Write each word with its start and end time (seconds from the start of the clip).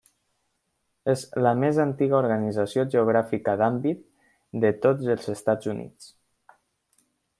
És 1.11 1.25
la 1.47 1.51
més 1.63 1.81
antiga 1.83 2.17
organització 2.21 2.85
geogràfica 2.95 3.55
d'àmbit 3.63 4.01
de 4.65 4.73
tots 4.87 5.13
els 5.17 5.29
Estats 5.35 5.71
Units. 5.75 6.11